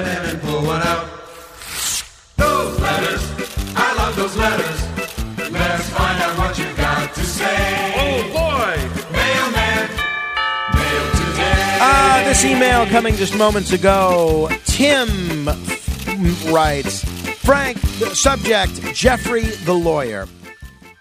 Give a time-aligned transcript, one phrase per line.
[0.00, 1.06] and pull one out.
[2.36, 3.22] Those letters,
[3.76, 5.50] I love those letters.
[5.52, 7.92] Let's find out what you got to say.
[7.96, 9.12] Oh boy!
[9.12, 9.88] Mailman,
[10.74, 11.78] mail today.
[11.80, 14.48] Ah, this email coming just moments ago.
[14.64, 15.46] Tim
[16.50, 17.04] writes
[17.40, 20.26] Frank, the subject Jeffrey the lawyer.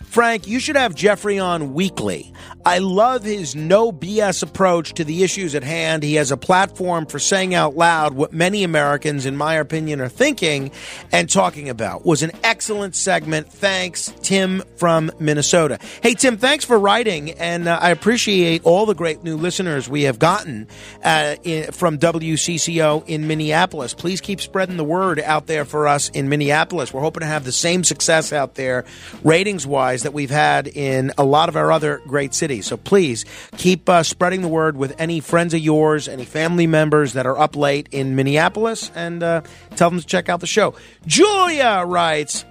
[0.04, 2.31] Frank, you should have Jeffrey on weekly.
[2.64, 6.04] I love his no BS approach to the issues at hand.
[6.04, 10.10] He has a platform for saying out loud what many Americans, in my opinion, are
[10.10, 10.72] thinking
[11.12, 12.06] and talking about.
[12.06, 13.52] Was an excellent segment.
[13.52, 15.80] Thanks, Tim from Minnesota.
[16.04, 20.04] Hey, Tim, thanks for writing, and uh, I appreciate all the great new listeners we
[20.04, 20.68] have gotten
[21.04, 23.96] uh, in, from WCCO in Minneapolis.
[23.96, 26.94] Please keep spreading the word out there for us in Minneapolis.
[26.94, 28.86] We're hoping to have the same success out there,
[29.24, 32.51] ratings wise, that we've had in a lot of our other great cities.
[32.60, 33.24] So please
[33.56, 37.40] keep uh, spreading the word with any friends of yours, any family members that are
[37.40, 39.42] up late in Minneapolis, and uh,
[39.78, 40.76] tell them to check out the show.
[41.08, 42.44] Julia writes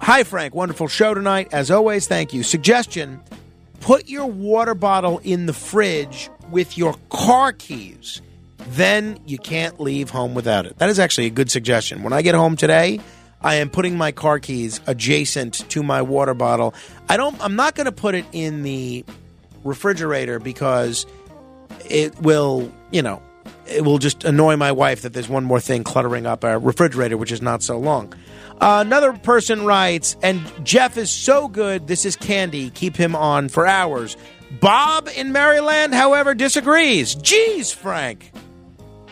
[0.00, 0.54] Hi, Frank.
[0.54, 1.48] Wonderful show tonight.
[1.52, 2.42] As always, thank you.
[2.42, 3.20] Suggestion
[3.80, 8.20] put your water bottle in the fridge with your car keys.
[8.70, 10.78] Then you can't leave home without it.
[10.78, 12.02] That is actually a good suggestion.
[12.02, 13.00] When I get home today,
[13.40, 16.74] I am putting my car keys adjacent to my water bottle.
[17.08, 19.04] I don't I'm not going to put it in the
[19.64, 21.06] refrigerator because
[21.88, 23.22] it will, you know,
[23.66, 27.16] it will just annoy my wife that there's one more thing cluttering up our refrigerator,
[27.16, 28.12] which is not so long.
[28.60, 31.86] Uh, another person writes, and Jeff is so good.
[31.86, 32.70] This is candy.
[32.70, 34.16] Keep him on for hours.
[34.60, 37.14] Bob in Maryland, however, disagrees.
[37.14, 38.32] Geez, Frank.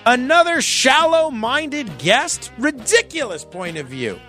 [0.09, 2.53] Another shallow minded guest?
[2.59, 4.21] Ridiculous point of view.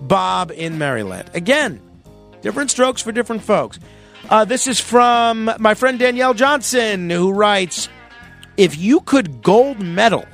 [0.00, 1.30] Bob in Maryland.
[1.34, 1.82] Again,
[2.40, 3.78] different strokes for different folks.
[4.30, 7.90] Uh, this is from my friend Danielle Johnson, who writes
[8.56, 10.24] If you could gold medal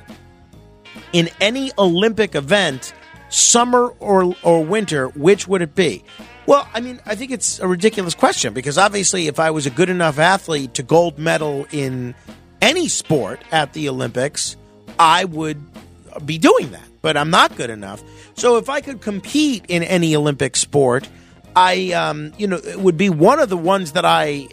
[1.11, 2.93] in any Olympic event,
[3.27, 6.01] summer or, or winter, which would it be?
[6.45, 9.69] Well, I mean, I think it's a ridiculous question because obviously, if I was a
[9.69, 12.15] good enough athlete to gold medal in
[12.61, 14.55] any sport at the Olympics,
[14.99, 15.61] I would
[16.25, 16.83] be doing that.
[17.01, 18.01] But I'm not good enough.
[18.35, 21.07] So if I could compete in any Olympic sport,
[21.55, 24.47] I, um, you know, it would be one of the ones that I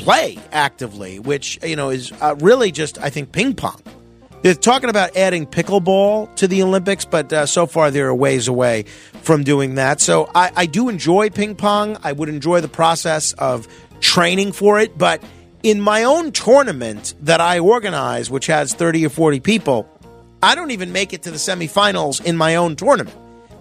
[0.00, 3.80] play actively, which you know is uh, really just I think ping pong.
[4.42, 8.48] They're talking about adding pickleball to the Olympics, but uh, so far they're a ways
[8.48, 8.84] away
[9.22, 10.00] from doing that.
[10.00, 11.98] So I, I do enjoy ping pong.
[12.02, 13.68] I would enjoy the process of
[14.00, 15.22] training for it, but
[15.62, 19.88] in my own tournament that I organize, which has 30 or 40 people,
[20.42, 23.16] I don't even make it to the semifinals in my own tournament.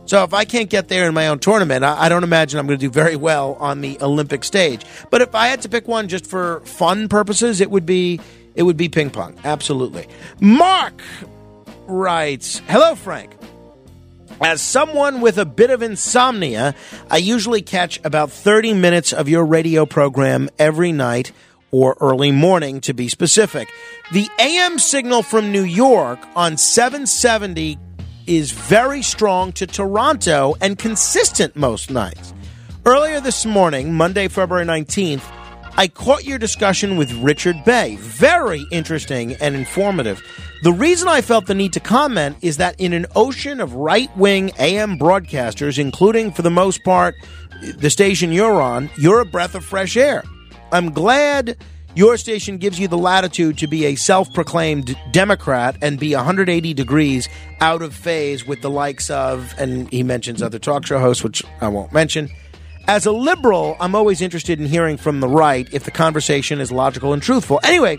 [0.06, 2.66] So if I can't get there in my own tournament, I, I don't imagine I'm
[2.66, 4.84] going to do very well on the Olympic stage.
[5.12, 8.20] But if I had to pick one just for fun purposes, it would be
[8.56, 9.38] it would be ping pong.
[9.44, 10.08] Absolutely.
[10.42, 11.00] Mark
[11.86, 13.36] writes, "Hello, Frank."
[14.42, 16.74] As someone with a bit of insomnia,
[17.12, 21.34] I usually catch about 30 minutes of your radio program every night
[21.72, 23.70] or early morning to be specific.
[24.12, 27.78] The AM signal from New York on 770
[28.28, 32.34] is very strong to Toronto and consistent most nights.
[32.86, 35.24] Earlier this morning, Monday, February 19th,
[35.78, 37.96] I caught your discussion with Richard Bey.
[37.98, 40.22] Very interesting and informative.
[40.64, 44.16] The reason I felt the need to comment is that in an ocean of right
[44.18, 47.16] wing AM broadcasters, including for the most part
[47.78, 50.24] the station you're on, you're a breath of fresh air.
[50.72, 51.58] I'm glad
[51.96, 56.74] your station gives you the latitude to be a self proclaimed Democrat and be 180
[56.74, 57.28] degrees
[57.60, 61.44] out of phase with the likes of, and he mentions other talk show hosts, which
[61.62, 62.30] I won't mention.
[62.88, 66.72] As a liberal, I'm always interested in hearing from the right if the conversation is
[66.72, 67.60] logical and truthful.
[67.64, 67.98] Anyway,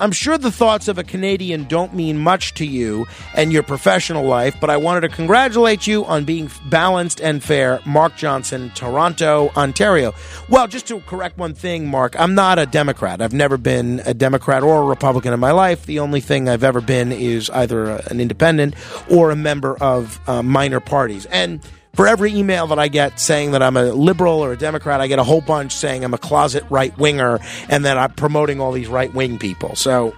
[0.00, 4.24] I'm sure the thoughts of a Canadian don't mean much to you and your professional
[4.24, 7.80] life, but I wanted to congratulate you on being balanced and fair.
[7.84, 10.14] Mark Johnson, Toronto, Ontario.
[10.48, 13.20] Well, just to correct one thing, Mark, I'm not a Democrat.
[13.20, 15.84] I've never been a Democrat or a Republican in my life.
[15.84, 18.74] The only thing I've ever been is either an independent
[19.10, 21.26] or a member of uh, minor parties.
[21.26, 21.60] And
[21.94, 25.06] for every email that I get saying that I'm a liberal or a Democrat, I
[25.06, 28.72] get a whole bunch saying I'm a closet right winger and that I'm promoting all
[28.72, 29.76] these right wing people.
[29.76, 30.14] So,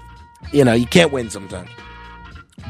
[0.52, 1.70] you know, you can't win sometimes.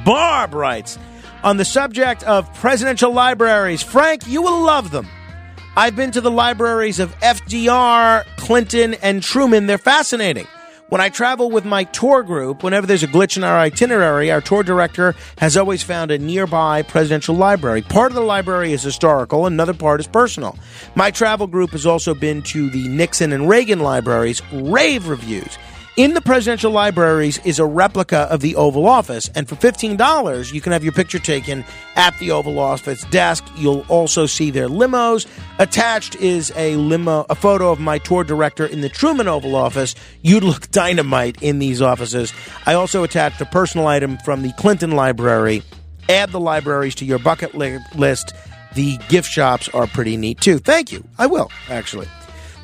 [0.05, 0.99] Barb writes
[1.43, 5.09] on the subject of presidential libraries Frank, you will love them.
[5.77, 9.67] I've been to the libraries of FDR, Clinton, and Truman.
[9.67, 10.47] They're fascinating.
[10.93, 14.43] When I travel with my tour group, whenever there's a glitch in our itinerary, our
[14.43, 17.81] tour director has always found a nearby presidential library.
[17.81, 20.55] Part of the library is historical, another part is personal.
[20.95, 25.57] My travel group has also been to the Nixon and Reagan libraries, rave reviews.
[25.99, 30.61] In the presidential libraries is a replica of the Oval Office, and for $15, you
[30.63, 31.67] can have your picture taken
[31.97, 33.45] at the Oval Office desk.
[33.59, 35.27] You'll also see their limos.
[35.59, 39.95] Attached is a limo, a photo of my tour director in the Truman Oval Office.
[40.23, 42.33] You'd look dynamite in these offices.
[42.65, 45.63] I also attached a personal item from the Clinton Library.
[46.09, 48.33] Add the libraries to your bucket li- list.
[48.75, 50.57] The gift shops are pretty neat too.
[50.59, 51.05] Thank you.
[51.19, 52.09] I will, actually.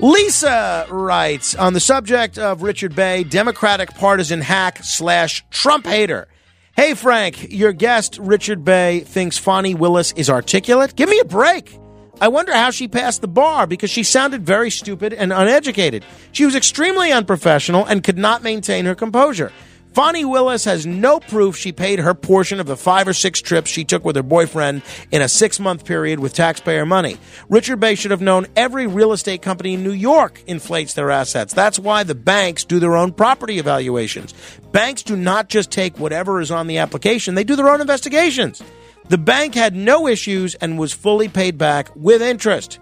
[0.01, 6.29] Lisa writes on the subject of Richard Bey, Democratic partisan hack slash Trump hater.
[6.77, 10.95] Hey, Frank, your guest, Richard Bey, thinks Fani Willis is articulate.
[10.95, 11.77] Give me a break.
[12.21, 16.05] I wonder how she passed the bar because she sounded very stupid and uneducated.
[16.31, 19.51] She was extremely unprofessional and could not maintain her composure.
[19.93, 23.71] Fani Willis has no proof she paid her portion of the five or six trips
[23.71, 27.17] she took with her boyfriend in a six month period with taxpayer money.
[27.49, 31.53] Richard Bey should have known every real estate company in New York inflates their assets.
[31.53, 34.35] That's why the banks do their own property evaluations.
[34.73, 38.63] Banks do not just take whatever is on the application, they do their own investigations.
[39.09, 42.79] The bank had no issues and was fully paid back with interest.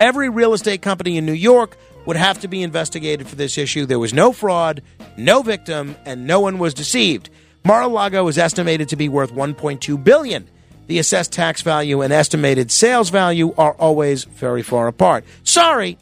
[0.00, 3.86] Every real estate company in New York would have to be investigated for this issue.
[3.86, 4.82] There was no fraud,
[5.18, 7.30] no victim, and no one was deceived.
[7.64, 10.48] Mar-a-Lago is estimated to be worth 1.2 billion.
[10.86, 15.24] The assessed tax value and estimated sales value are always very far apart.
[15.42, 15.98] Sorry,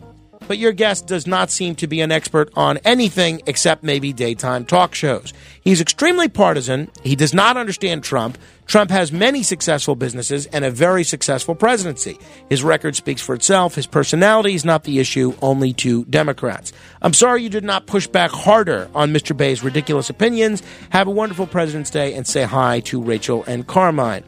[0.47, 4.65] but your guest does not seem to be an expert on anything except maybe daytime
[4.65, 5.33] talk shows.
[5.63, 6.91] He's extremely partisan.
[7.03, 8.39] He does not understand Trump.
[8.67, 12.19] Trump has many successful businesses and a very successful presidency.
[12.49, 13.75] His record speaks for itself.
[13.75, 16.73] His personality is not the issue, only to Democrats.
[17.01, 19.37] I'm sorry you did not push back harder on Mr.
[19.37, 20.63] Bey's ridiculous opinions.
[20.91, 24.25] Have a wonderful President's Day and say hi to Rachel and Carmine.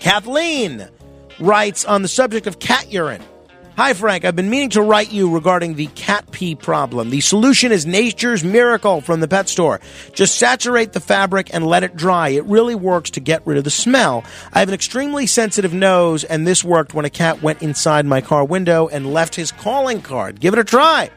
[0.00, 0.88] Kathleen
[1.40, 3.22] writes on the subject of cat urine.
[3.76, 4.24] Hi, Frank.
[4.24, 7.10] I've been meaning to write you regarding the cat pee problem.
[7.10, 9.80] The solution is nature's miracle from the pet store.
[10.12, 12.28] Just saturate the fabric and let it dry.
[12.28, 14.22] It really works to get rid of the smell.
[14.52, 18.20] I have an extremely sensitive nose, and this worked when a cat went inside my
[18.20, 20.38] car window and left his calling card.
[20.38, 21.10] Give it a try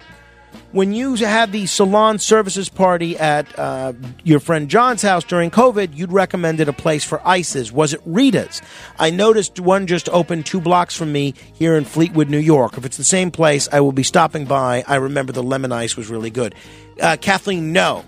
[0.71, 5.95] when you had the salon services party at uh, your friend John's house during COVID,
[5.95, 7.71] you'd recommended a place for ices.
[7.71, 8.61] Was it Rita's?
[8.99, 12.77] I noticed one just opened two blocks from me here in Fleetwood, New York.
[12.77, 14.83] If it's the same place, I will be stopping by.
[14.87, 16.53] I remember the lemon ice was really good.
[17.01, 18.03] Uh, Kathleen, no.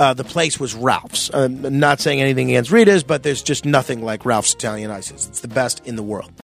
[0.00, 1.28] Uh, the place was Ralph's.
[1.34, 5.26] I'm not saying anything against Rita's, but there's just nothing like Ralph's Italian ices.
[5.26, 6.32] It's the best in the world.